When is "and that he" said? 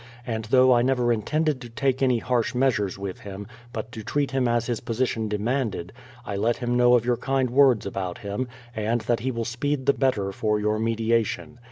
8.75-9.29